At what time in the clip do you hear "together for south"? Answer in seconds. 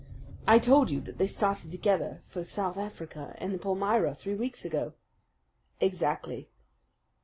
1.69-2.75